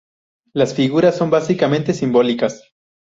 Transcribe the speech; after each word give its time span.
Las 0.53 0.73
figuras 0.73 1.15
son 1.15 1.29
básicamente 1.29 1.93
simbólicas. 1.93 2.73